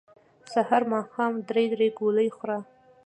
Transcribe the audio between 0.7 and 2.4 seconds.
ماښام درې درې ګولۍ